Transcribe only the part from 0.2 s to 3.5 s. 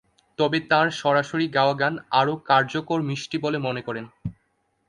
তবে তাঁর সরাসরি গাওয়া গান আরও কার্যকর, "মিষ্টি"